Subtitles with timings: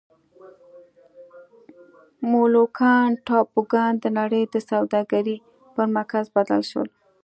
[2.29, 5.37] مولوکان ټاپوګان د نړۍ د سوداګرۍ
[5.73, 6.87] پر مرکز بدل شول.